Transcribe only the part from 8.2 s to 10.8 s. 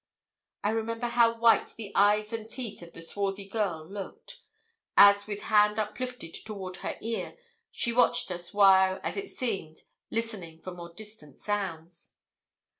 us while, as it seemed, listening for